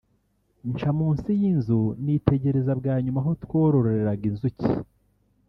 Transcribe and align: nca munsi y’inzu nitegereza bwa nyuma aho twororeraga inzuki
nca 0.71 0.89
munsi 0.99 1.29
y’inzu 1.41 1.79
nitegereza 2.03 2.71
bwa 2.79 2.95
nyuma 3.03 3.19
aho 3.23 3.31
twororeraga 3.43 4.23
inzuki 4.31 4.67